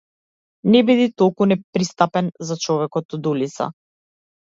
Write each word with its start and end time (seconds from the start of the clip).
Не 0.75 0.81
биди 0.87 1.05
толку 1.23 1.49
непристапен 1.53 2.35
за 2.51 2.61
човекот 2.67 3.19
од 3.21 3.33
улица. 3.37 3.73